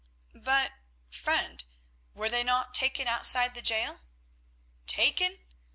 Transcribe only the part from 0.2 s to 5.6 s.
"But, friend, were they not taken outside the gaol?" "Taken?